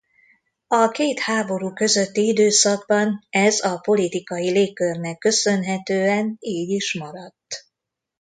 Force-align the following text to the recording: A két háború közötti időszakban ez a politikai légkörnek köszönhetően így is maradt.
A 0.67 0.87
két 0.89 1.19
háború 1.19 1.73
közötti 1.73 2.27
időszakban 2.27 3.25
ez 3.29 3.63
a 3.65 3.77
politikai 3.77 4.51
légkörnek 4.51 5.17
köszönhetően 5.17 6.35
így 6.39 6.69
is 6.69 6.93
maradt. 6.93 7.67